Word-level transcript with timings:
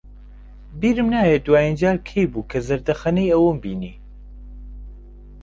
بیرم 0.79 1.07
ناهێت 1.13 1.41
دوایین 1.47 1.75
جار 1.81 1.97
کەی 2.09 2.25
بوو 2.31 2.47
کە 2.51 2.57
زەردەخەنەی 2.67 3.33
ئەوم 3.35 3.57
بینی. 3.63 3.95